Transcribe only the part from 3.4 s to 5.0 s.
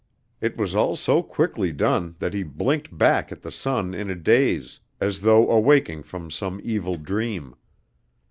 the sun in a daze